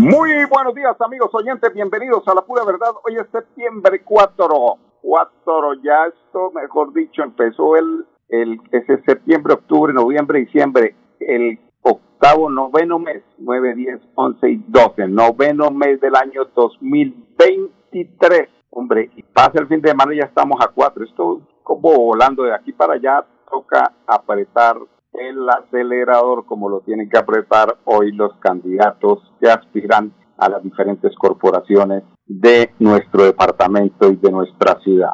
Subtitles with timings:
[0.00, 2.88] Muy buenos días amigos oyentes, bienvenidos a la pura verdad.
[3.04, 9.92] Hoy es septiembre 4, 4 ya esto, mejor dicho, empezó el, el ese septiembre, octubre,
[9.92, 16.46] noviembre, diciembre, el octavo, noveno mes, 9, 10, 11 y 12, noveno mes del año
[16.56, 18.48] 2023.
[18.70, 22.44] Hombre, y pasa el fin de semana y ya estamos a 4, esto como volando
[22.44, 24.78] de aquí para allá, toca apretar
[25.12, 31.14] el acelerador como lo tienen que apretar hoy los candidatos que aspiran a las diferentes
[31.16, 35.12] corporaciones de nuestro departamento y de nuestra ciudad.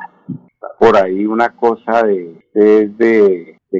[0.79, 2.43] Por ahí una cosa de,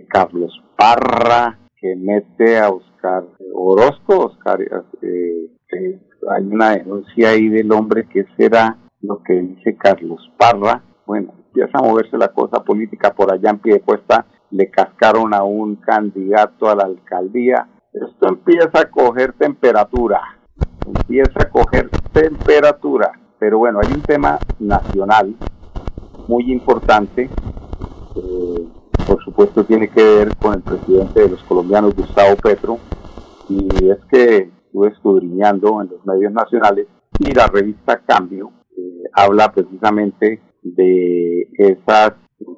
[0.09, 4.71] Carlos Parra que mete a Oscar Orozco, Oscar, eh,
[5.03, 6.01] eh,
[6.31, 10.83] hay una denuncia ahí del hombre que será lo que dice Carlos Parra.
[11.07, 15.35] Bueno, empieza a moverse la cosa política por allá en pie de puesta le cascaron
[15.35, 17.69] a un candidato a la alcaldía.
[17.93, 20.21] Esto empieza a coger temperatura,
[20.87, 23.13] empieza a coger temperatura.
[23.39, 25.35] Pero bueno, hay un tema nacional
[26.29, 27.29] muy importante.
[28.17, 28.69] Eh,
[29.07, 32.79] por supuesto tiene que ver con el presidente de los colombianos, Gustavo Petro.
[33.49, 36.87] Y es que estuve escudriñando en los medios nacionales
[37.19, 42.13] y la revista Cambio eh, habla precisamente de esas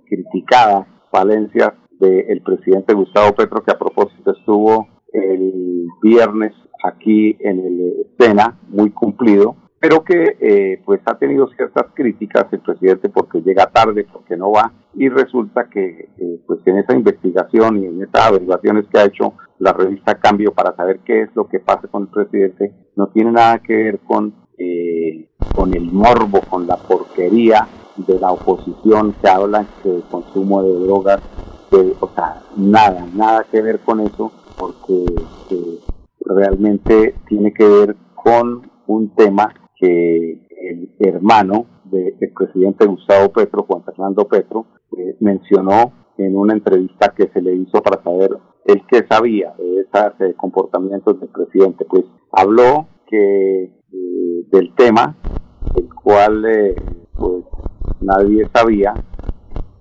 [0.08, 6.52] criticadas falencias del presidente Gustavo Petro, que a propósito estuvo el viernes
[6.84, 12.60] aquí en el Sena, muy cumplido, pero que eh, pues ha tenido ciertas críticas el
[12.60, 17.78] presidente porque llega tarde, porque no va, y resulta que eh, pues en esa investigación
[17.78, 21.48] y en esas averiguaciones que ha hecho la revista Cambio para saber qué es lo
[21.48, 26.40] que pasa con el presidente, no tiene nada que ver con, eh, con el morbo,
[26.48, 27.66] con la porquería
[28.06, 31.20] de la oposición que habla de consumo de drogas
[32.00, 35.04] o sea, nada, nada que ver con eso, porque
[36.20, 43.84] realmente tiene que ver con un tema que el hermano del presidente Gustavo Petro, Juan
[43.84, 44.66] Fernando Petro,
[44.96, 48.30] eh, mencionó en una entrevista que se le hizo para saber
[48.64, 51.84] el que sabía de esos eh, comportamientos del presidente.
[51.84, 55.16] Pues habló que eh, del tema,
[55.76, 57.07] el cual pues
[58.00, 58.94] nadie sabía,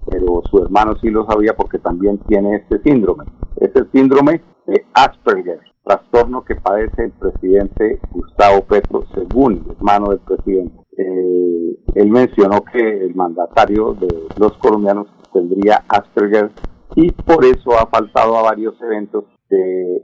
[0.10, 3.26] pero su hermano sí lo sabía porque también tiene este síndrome.
[3.58, 10.10] Es el síndrome de Asperger, trastorno que padece el presidente Gustavo Petro, según el hermano
[10.10, 10.76] del presidente.
[10.98, 14.08] Eh, él mencionó que el mandatario de
[14.38, 16.52] los colombianos tendría Asperger
[16.96, 19.26] y por eso ha faltado a varios eventos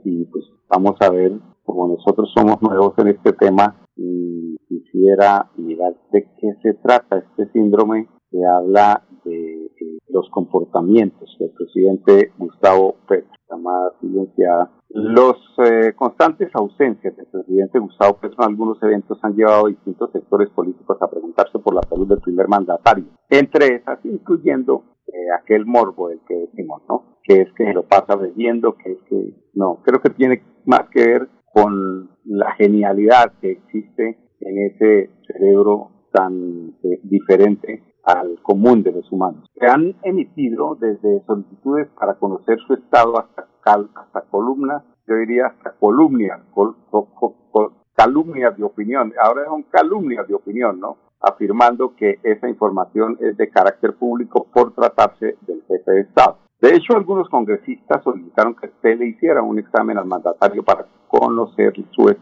[0.04, 1.32] y pues vamos a ver,
[1.64, 7.50] como nosotros somos nuevos en este tema, y quisiera mirar de qué se trata este
[7.52, 9.64] síndrome que habla de
[10.08, 14.70] los comportamientos del presidente Gustavo Petro, llamada silenciada.
[14.90, 20.12] Los eh, constantes ausencias del presidente Gustavo Petro en algunos eventos han llevado a distintos
[20.12, 25.66] sectores políticos a preguntarse por la salud del primer mandatario, entre esas incluyendo eh, aquel
[25.66, 27.18] morbo del que decimos, ¿no?
[27.24, 31.04] Que es que lo pasa bebiendo, que es que no, creo que tiene más que
[31.04, 38.92] ver con la genialidad que existe en ese cerebro tan eh, diferente al común de
[38.92, 39.48] los humanos.
[39.58, 45.72] Se han emitido desde solicitudes para conocer su estado hasta, hasta columnas, yo diría hasta
[45.78, 46.40] columnias,
[47.94, 49.12] calumnias de opinión.
[49.22, 50.96] Ahora son calumnias de opinión, ¿no?
[51.20, 56.38] Afirmando que esa información es de carácter público por tratarse del jefe de Estado.
[56.60, 60.86] De hecho, algunos congresistas solicitaron que se le hiciera un examen al mandatario para
[61.18, 62.14] conocer su,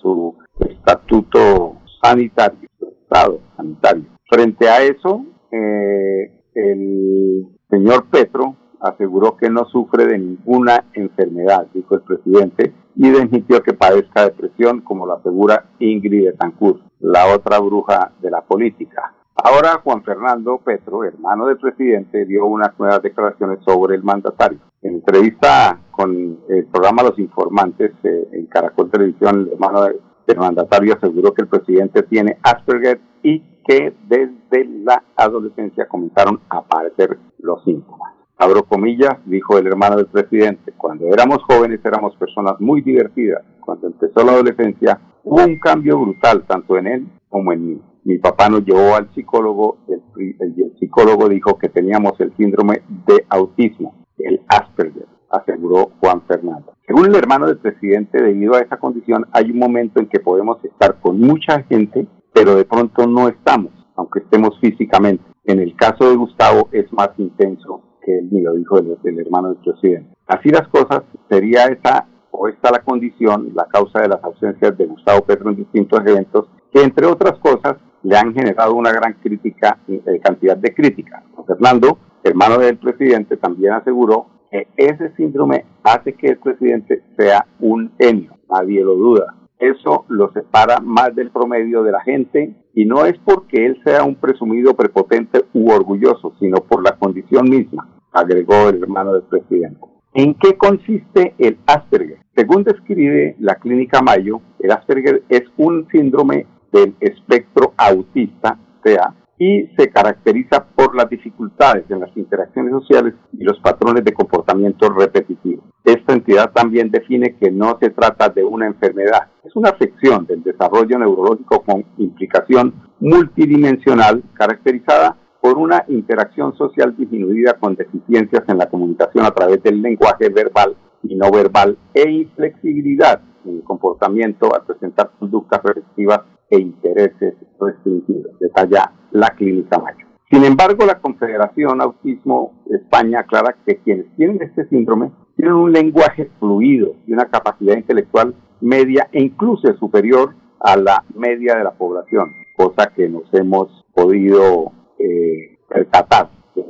[0.00, 4.04] su estatuto sanitario, su estado sanitario.
[4.28, 11.94] Frente a eso, eh, el señor Petro aseguró que no sufre de ninguna enfermedad, dijo
[11.94, 18.12] el presidente, y admitió que padezca depresión, como lo asegura Ingrid Betancourt, la otra bruja
[18.20, 19.14] de la política.
[19.36, 24.58] Ahora Juan Fernando Petro, hermano del presidente, dio unas nuevas declaraciones sobre el mandatario.
[24.80, 30.94] En entrevista con el programa Los Informantes eh, en Caracol Televisión, el hermano del mandatario
[30.94, 37.62] aseguró que el presidente tiene Asperger y que desde la adolescencia comenzaron a aparecer los
[37.64, 38.14] síntomas.
[38.38, 43.42] Abro comillas, dijo el hermano del presidente, cuando éramos jóvenes éramos personas muy divertidas.
[43.60, 47.82] Cuando empezó la adolescencia hubo un cambio brutal tanto en él como en mí.
[48.06, 50.00] Mi papá nos llevó al psicólogo el,
[50.38, 56.72] el psicólogo dijo que teníamos el síndrome de autismo, el Asperger, aseguró Juan Fernando.
[56.86, 60.64] Según el hermano del presidente, debido a esa condición hay un momento en que podemos
[60.64, 65.24] estar con mucha gente, pero de pronto no estamos, aunque estemos físicamente.
[65.42, 69.58] En el caso de Gustavo es más intenso que el mío, dijo el, hermano del
[69.58, 70.14] presidente.
[70.28, 74.86] Así las cosas, sería esa o esta la condición, la causa de las ausencias de
[74.86, 79.78] Gustavo Petro en distintos eventos, que entre otras cosas le han generado una gran crítica,
[79.88, 81.24] eh, cantidad de crítica.
[81.44, 87.92] Fernando, hermano del presidente, también aseguró que ese síndrome hace que el presidente sea un
[87.98, 89.34] genio, nadie lo duda.
[89.58, 94.04] Eso lo separa más del promedio de la gente y no es porque él sea
[94.04, 99.80] un presumido prepotente u orgulloso, sino por la condición misma agregó el hermano del presidente.
[100.14, 102.18] ¿En qué consiste el Asperger?
[102.36, 109.66] Según describe la clínica Mayo, el Asperger es un síndrome del espectro autista, sea, y
[109.76, 115.64] se caracteriza por las dificultades en las interacciones sociales y los patrones de comportamiento repetitivo.
[115.84, 120.42] Esta entidad también define que no se trata de una enfermedad, es una afección del
[120.42, 128.68] desarrollo neurológico con implicación multidimensional caracterizada por una interacción social disminuida con deficiencias en la
[128.68, 134.64] comunicación a través del lenguaje verbal y no verbal e inflexibilidad en el comportamiento al
[134.64, 140.06] presentar conductas repetitivas e intereses restringidos, detalla la clínica Mayo.
[140.30, 146.30] Sin embargo, la Confederación Autismo España aclara que quienes tienen este síndrome tienen un lenguaje
[146.40, 152.32] fluido y una capacidad intelectual media e incluso superior a la media de la población,
[152.56, 156.64] cosa que nos hemos podido eh, percatar, que,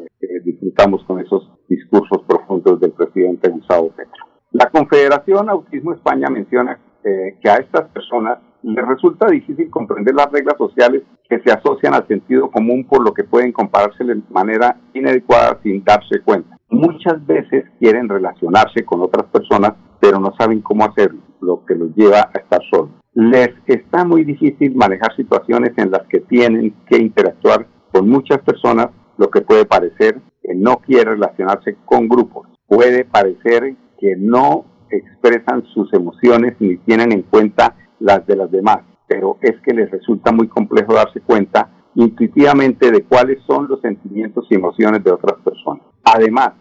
[0.45, 4.25] disfrutamos con esos discursos profundos del presidente Gustavo Petro.
[4.53, 10.31] La Confederación Autismo España menciona eh, que a estas personas les resulta difícil comprender las
[10.33, 14.77] reglas sociales que se asocian al sentido común por lo que pueden compararse de manera
[14.93, 16.59] inadecuada sin darse cuenta.
[16.69, 21.95] Muchas veces quieren relacionarse con otras personas, pero no saben cómo hacerlo, lo que los
[21.95, 22.91] lleva a estar solos.
[23.15, 28.89] Les está muy difícil manejar situaciones en las que tienen que interactuar con muchas personas,
[29.17, 32.49] lo que puede parecer que no quiere relacionarse con grupos.
[32.67, 38.79] Puede parecer que no expresan sus emociones ni tienen en cuenta las de las demás,
[39.07, 44.47] pero es que les resulta muy complejo darse cuenta intuitivamente de cuáles son los sentimientos
[44.51, 45.83] y emociones de otras personas.
[46.05, 46.53] Además,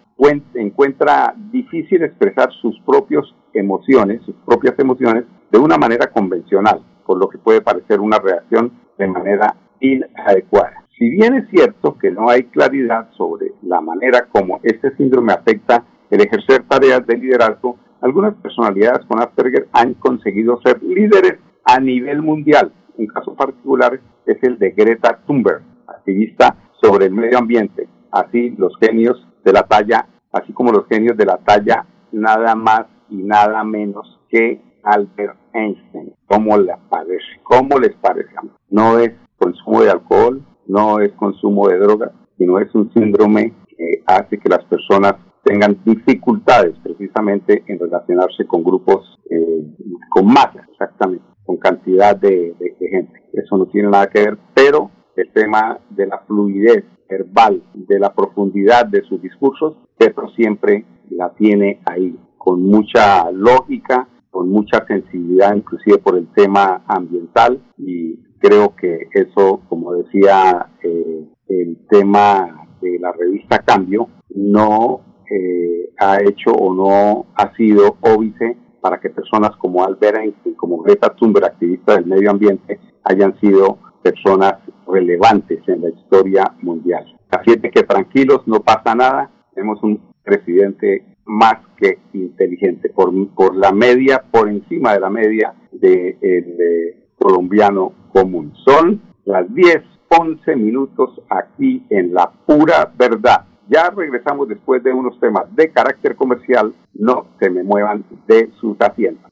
[0.56, 3.24] encuentra difícil expresar sus propias
[3.54, 8.72] emociones, sus propias emociones, de una manera convencional, por lo que puede parecer una reacción
[8.98, 10.86] de manera inadecuada.
[10.98, 15.84] Si bien es cierto que no hay claridad sobre la manera como este síndrome afecta
[16.10, 22.22] el ejercer tareas de liderazgo, algunas personalidades con Asperger han conseguido ser líderes a nivel
[22.22, 22.72] mundial.
[22.98, 27.90] Un caso particular es el de Greta Thunberg, activista sobre el medio ambiente.
[28.12, 32.86] Así los genios de la talla, así como los genios de la talla nada más
[33.10, 36.14] y nada menos que Albert Einstein.
[36.28, 37.42] ¿Cómo les parece?
[37.42, 38.30] ¿Cómo les parece?
[38.70, 44.04] No es consumo de alcohol, no es consumo de drogas, sino es un síndrome que
[44.06, 45.16] hace que las personas
[45.46, 49.64] tengan dificultades precisamente en relacionarse con grupos, eh,
[50.10, 53.24] con masas, exactamente, con cantidad de, gente.
[53.32, 58.14] Eso no tiene nada que ver, pero el tema de la fluidez verbal, de la
[58.14, 65.56] profundidad de sus discursos, Petro siempre la tiene ahí, con mucha lógica, con mucha sensibilidad,
[65.56, 72.98] inclusive por el tema ambiental, y creo que eso, como decía eh, el tema de
[73.00, 79.56] la revista Cambio, no eh, ha hecho o no ha sido óbice para que personas
[79.58, 84.56] como Albert Einstein, como Greta Thunberg, activista del medio ambiente, hayan sido personas
[84.88, 87.06] relevantes en la historia mundial.
[87.32, 93.56] Así es que tranquilos, no pasa nada, tenemos un presidente más que inteligente, por, por
[93.56, 98.54] la media, por encima de la media del de colombiano común.
[98.64, 103.46] Son las 10, 11 minutos aquí en la pura verdad.
[103.68, 106.74] Ya regresamos después de unos temas de carácter comercial.
[106.94, 109.32] No se me muevan de sus asientos.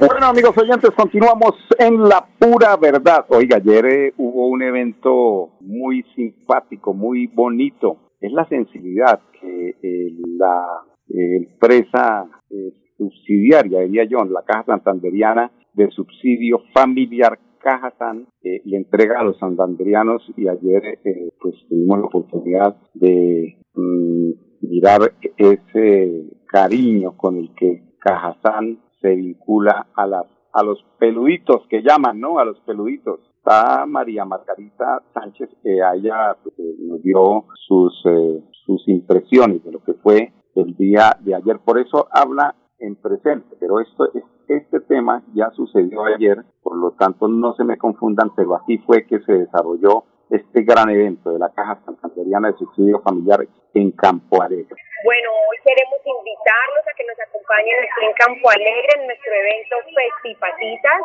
[0.00, 3.26] Bueno, amigos oyentes, continuamos en la pura verdad.
[3.30, 8.12] Oiga, ayer eh, hubo un evento muy simpático, muy bonito.
[8.20, 15.50] Es la sensibilidad que eh, la eh, empresa eh, subsidiaria, diría yo, la Caja Santanderiana
[15.74, 21.00] de Subsidio Familiar Caja San, eh, le entrega a los santanderianos y ayer
[21.40, 29.86] pues tuvimos la oportunidad de mm, mirar ese cariño con el que Cajazán se vincula
[29.94, 32.38] a las a los peluditos que llaman, ¿no?
[32.38, 33.20] A los peluditos.
[33.36, 39.72] Está María Margarita Sánchez, que a ella eh, nos dio sus eh, sus impresiones de
[39.72, 41.58] lo que fue el día de ayer.
[41.64, 46.92] Por eso habla en presente, pero esto es este tema ya sucedió ayer, por lo
[46.92, 51.38] tanto no se me confundan, pero así fue que se desarrolló este gran evento de
[51.38, 54.76] la Caja Santanderiana de Subsidio Familiar en Campo Alegre.
[55.04, 59.76] Bueno, hoy queremos invitarlos a que nos acompañen aquí en Campo Alegre en nuestro evento
[59.94, 61.00] Festipatitas,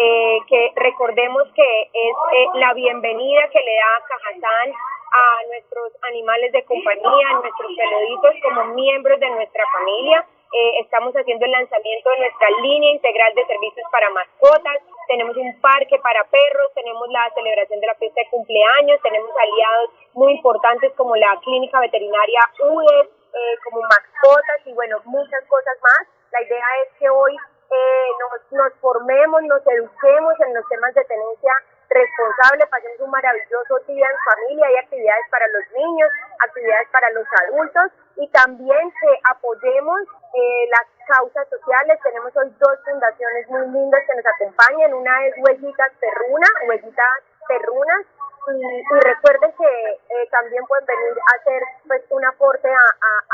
[0.00, 6.52] eh, que recordemos que es eh, la bienvenida que le da Cajazán a nuestros animales
[6.52, 10.24] de compañía, a nuestros peluditos como miembros de nuestra familia.
[10.50, 14.78] Eh, estamos haciendo el lanzamiento de nuestra línea integral de servicios para mascotas.
[15.06, 19.90] Tenemos un parque para perros, tenemos la celebración de la fiesta de cumpleaños, tenemos aliados
[20.14, 26.08] muy importantes como la clínica veterinaria UES, eh, como mascotas y bueno, muchas cosas más.
[26.30, 27.36] La idea es que hoy
[27.70, 28.08] eh,
[28.50, 31.52] nos, formemos, nos eduquemos en los temas de tenencia
[31.90, 36.10] responsable, pasemos un maravilloso día en familia, hay actividades para los niños,
[36.40, 40.00] actividades para los adultos y también que apoyemos
[40.34, 41.98] eh, las causas sociales.
[42.02, 48.06] Tenemos hoy dos fundaciones muy lindas que nos acompañan, una es Huellitas Perruna, Huellitas Perrunas,
[48.52, 52.84] y, recuerden que eh, también pueden venir a hacer pues un aporte a,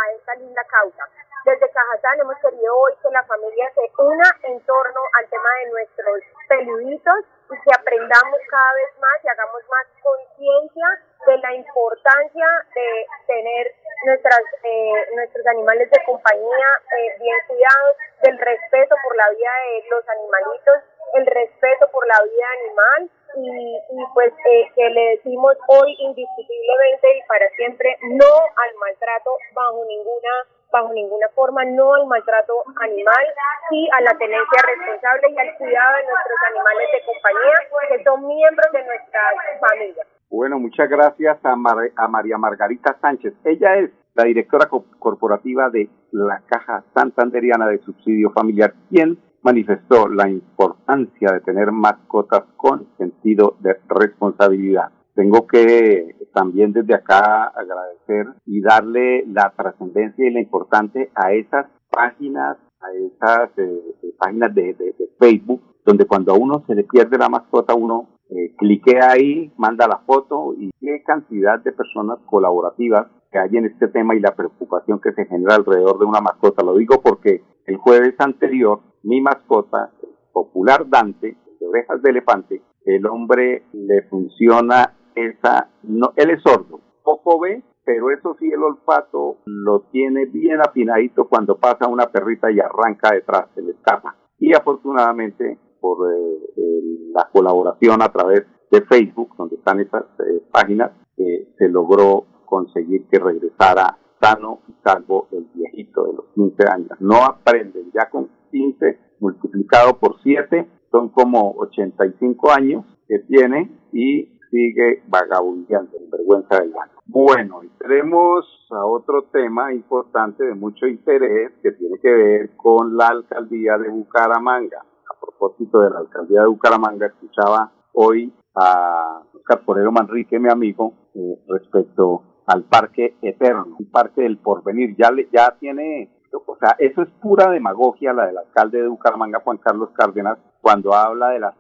[0.00, 1.08] a esta linda causa.
[1.44, 5.70] Desde Cajazán hemos querido hoy que la familia se una en torno al tema de
[5.70, 10.86] nuestros peluditos y que aprendamos cada vez más y hagamos más conciencia
[11.26, 16.68] de la importancia de tener nuestras eh, nuestros animales de compañía
[16.98, 20.76] eh, bien cuidados, del respeto por la vida de los animalitos,
[21.14, 27.22] el respeto por la vida animal y, pues eh, que le decimos hoy indiscutiblemente y
[27.26, 33.24] para siempre no al maltrato bajo ninguna bajo ninguna forma, no al maltrato animal,
[33.68, 37.56] sí a la tenencia responsable y al cuidado de nuestros animales de compañía,
[37.88, 39.20] que son miembros de nuestra
[39.60, 40.04] familia.
[40.30, 43.34] Bueno, muchas gracias a, a María Margarita Sánchez.
[43.44, 50.28] Ella es la directora corporativa de la Caja Santanderiana de Subsidio Familiar, quien manifestó la
[50.28, 54.90] importancia de tener mascotas con sentido de responsabilidad.
[55.20, 61.66] Tengo que también desde acá agradecer y darle la trascendencia y la importancia a esas
[61.90, 64.74] páginas, a esas eh, eh, páginas de,
[65.18, 69.86] Facebook, donde cuando a uno se le pierde la mascota, uno eh, cliquea ahí, manda
[69.86, 74.34] la foto y qué cantidad de personas colaborativas que hay en este tema y la
[74.34, 76.64] preocupación que se genera alrededor de una mascota.
[76.64, 82.62] Lo digo porque el jueves anterior, mi mascota, el popular Dante, de orejas de elefante,
[82.86, 88.62] el hombre le funciona esa, no, él es sordo, poco ve, pero eso sí el
[88.62, 94.16] olfato lo tiene bien afinadito cuando pasa una perrita y arranca detrás, se le escapa.
[94.38, 100.92] Y afortunadamente por eh, la colaboración a través de Facebook, donde están esas eh, páginas,
[101.16, 106.90] eh, se logró conseguir que regresara sano y salvo el viejito de los 15 años.
[107.00, 114.39] No aprenden, ya con 15 multiplicado por 7 son como 85 años que tiene y
[114.50, 117.02] sigue vagabundeando en vergüenza del banco.
[117.06, 123.08] Bueno, entremos a otro tema importante de mucho interés que tiene que ver con la
[123.08, 124.78] alcaldía de Bucaramanga.
[124.80, 130.94] A propósito de la alcaldía de Bucaramanga, escuchaba hoy a Oscar Porero Manrique, mi amigo,
[131.14, 134.96] eh, respecto al Parque Eterno, un parque del porvenir.
[134.96, 139.40] Ya, le, ya tiene, o sea, eso es pura demagogia la del alcalde de Bucaramanga,
[139.40, 141.54] Juan Carlos Cárdenas, cuando habla de las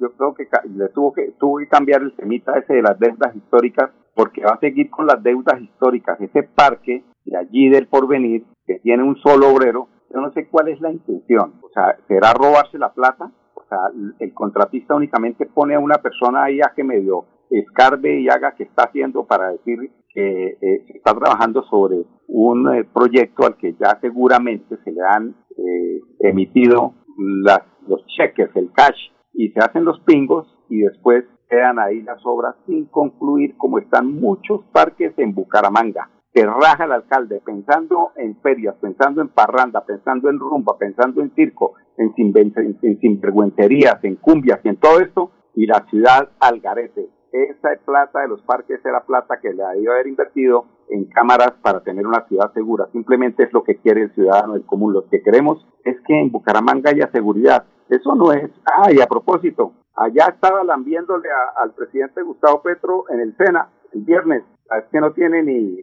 [0.00, 3.34] yo creo que le tuvo que, tuvo que cambiar el semita ese de las deudas
[3.34, 6.20] históricas, porque va a seguir con las deudas históricas.
[6.20, 10.68] Ese parque de allí del porvenir, que tiene un solo obrero, yo no sé cuál
[10.68, 11.54] es la intención.
[11.62, 13.30] O sea, ¿será robarse la plata?
[13.54, 13.78] O sea,
[14.18, 17.26] el contratista únicamente pone a una persona ahí a que medio
[17.58, 22.84] escarbe y haga que está haciendo para decir que eh, está trabajando sobre un eh,
[22.84, 29.10] proyecto al que ya seguramente se le han eh, emitido las, los cheques, el cash,
[29.32, 34.12] y se hacen los pingos y después quedan ahí las obras sin concluir, como están
[34.20, 36.08] muchos parques en Bucaramanga.
[36.34, 41.34] que raja el alcalde pensando en ferias, pensando en parranda, pensando en rumba, pensando en
[41.34, 47.10] circo, en, en sinvergüencerías, en cumbias y en todo esto, y la ciudad al garete
[47.32, 51.80] esa plata de los parques era plata que le a haber invertido en cámaras para
[51.80, 52.88] tener una ciudad segura.
[52.92, 54.92] Simplemente es lo que quiere el ciudadano del común.
[54.92, 57.64] Lo que queremos es que en Bucaramanga haya seguridad.
[57.92, 58.50] Eso no es.
[58.64, 64.02] Ah, y a propósito, allá estaba lambiéndole al presidente Gustavo Petro en el Sena el
[64.02, 64.44] viernes.
[64.78, 65.76] Es que no tiene ni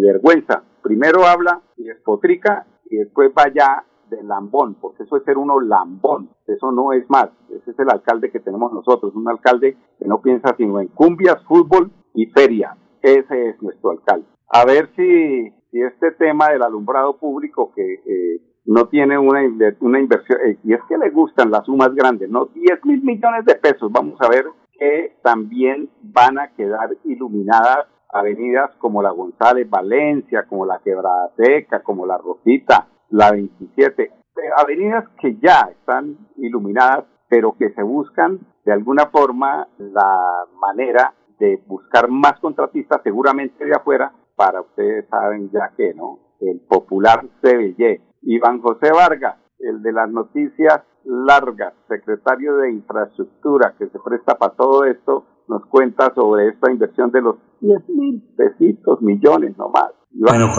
[0.00, 0.62] vergüenza.
[0.82, 5.58] Primero habla y despotrica y después va allá de lambón, porque eso es ser uno
[5.58, 10.04] lambón, eso no es más, ese es el alcalde que tenemos nosotros, un alcalde que
[10.04, 14.26] no piensa sino en cumbias, fútbol y feria, ese es nuestro alcalde.
[14.48, 19.40] A ver si, si este tema del alumbrado público que eh, no tiene una,
[19.80, 22.46] una inversión, eh, y es que le gustan las sumas grandes, ¿no?
[22.46, 24.46] 10 mil millones de pesos, vamos a ver
[24.78, 31.82] que también van a quedar iluminadas avenidas como la González Valencia, como la Quebrada Seca,
[31.82, 34.10] como la Rosita, la 27,
[34.56, 41.60] avenidas que ya están iluminadas, pero que se buscan de alguna forma la manera de
[41.66, 46.18] buscar más contratistas, seguramente de afuera, para ustedes saben ya que, ¿no?
[46.40, 48.00] El popular CBY.
[48.22, 54.54] Iván José Vargas, el de las noticias largas, secretario de infraestructura que se presta para
[54.54, 59.90] todo esto, nos cuenta sobre esta inversión de los 10 mil pesitos, millones nomás.
[60.10, 60.50] Bueno,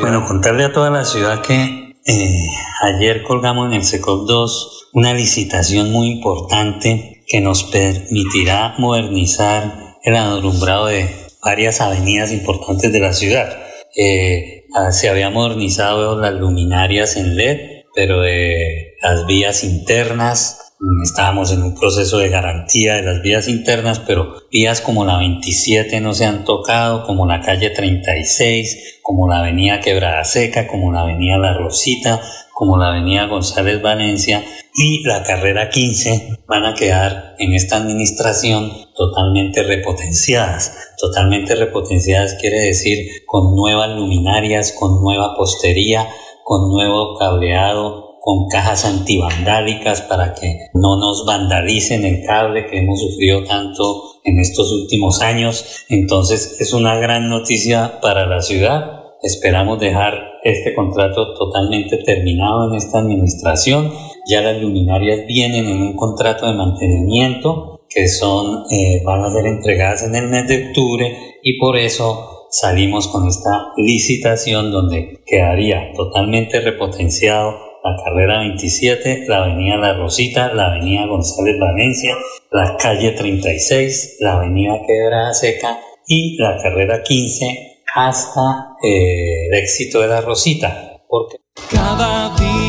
[0.00, 2.46] bueno, contarle a toda la ciudad que eh,
[2.82, 10.16] ayer colgamos en el SECOP 2 una licitación muy importante que nos permitirá modernizar el
[10.16, 11.08] alumbrado de
[11.42, 13.48] varias avenidas importantes de la ciudad.
[13.96, 20.66] Eh, ah, se había modernizado las luminarias en LED, pero las vías internas
[21.02, 26.00] estábamos en un proceso de garantía de las vías internas, pero vías como la 27
[26.00, 31.02] no se han tocado, como la calle 36, como la avenida Quebrada Seca, como la
[31.02, 32.20] avenida La Rosita,
[32.52, 34.44] como la avenida González Valencia
[34.76, 40.76] y la carrera 15 van a quedar en esta administración totalmente repotenciadas.
[40.98, 46.06] Totalmente repotenciadas quiere decir con nuevas luminarias, con nueva postería,
[46.44, 53.00] con nuevo cableado, con cajas antivandálicas para que no nos vandalicen el cable que hemos
[53.00, 55.86] sufrido tanto en estos últimos años.
[55.88, 59.04] Entonces es una gran noticia para la ciudad.
[59.22, 63.92] Esperamos dejar este contrato totalmente terminado en esta administración.
[64.26, 69.46] Ya las luminarias vienen en un contrato de mantenimiento que son, eh, van a ser
[69.46, 75.92] entregadas en el mes de octubre y por eso salimos con esta licitación donde quedaría
[75.94, 77.52] totalmente repotenciado
[77.84, 82.16] la carrera 27, la avenida La Rosita, la avenida González Valencia,
[82.50, 90.00] la calle 36, la avenida Quebrada Seca y la carrera 15 hasta eh, el éxito
[90.00, 91.00] de La Rosita.
[91.08, 91.36] Porque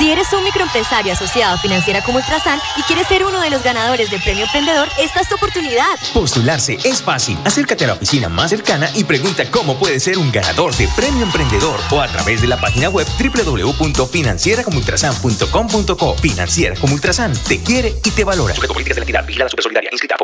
[0.00, 3.62] Si eres un microempresario asociado a Financiera como Ultrasan y quieres ser uno de los
[3.62, 5.84] ganadores del Premio Emprendedor, esta es tu oportunidad.
[6.14, 7.36] Postularse es fácil.
[7.44, 11.24] Acércate a la oficina más cercana y pregunta cómo puedes ser un ganador de Premio
[11.24, 16.16] Emprendedor o a través de la página web www.financieracomultrasan.com.co.
[16.16, 18.54] Financiera como Ultrasan te quiere y te valora.
[18.54, 20.18] Sujeto políticas de la entidad, vigilada super solidaria, inscrita a.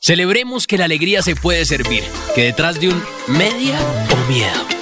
[0.00, 2.02] Celebremos que la alegría se puede servir,
[2.34, 3.78] que detrás de un media
[4.10, 4.81] o miedo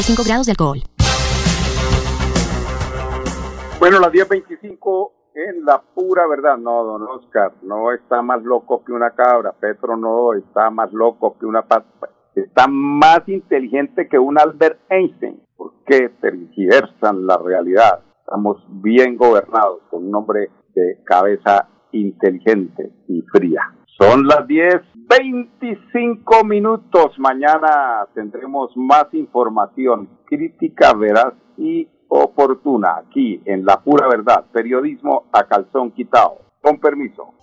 [0.00, 0.78] 35 grados de alcohol.
[3.78, 6.56] Bueno, las 10.25 en la pura verdad.
[6.56, 9.52] No, don Oscar, no está más loco que una cabra.
[9.52, 12.08] Petro no está más loco que una pata.
[12.34, 15.42] Está más inteligente que un Albert Einstein.
[15.56, 18.00] ¿Por qué tergiversan la realidad?
[18.20, 23.79] Estamos bien gobernados con un hombre de cabeza inteligente y fría.
[24.00, 27.18] Son las 10.25 minutos.
[27.18, 34.46] Mañana tendremos más información crítica, veraz y oportuna aquí en La Pura Verdad.
[34.52, 36.38] Periodismo a calzón quitado.
[36.62, 37.34] Con permiso.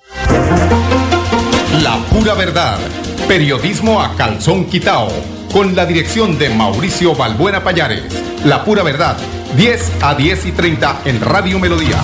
[1.84, 2.80] La pura verdad.
[3.28, 5.10] Periodismo a calzón quitao.
[5.54, 8.46] Con la dirección de Mauricio Balbuena Payares.
[8.46, 9.16] La pura verdad.
[9.56, 11.98] 10 a 10 y 30 en Radio Melodía.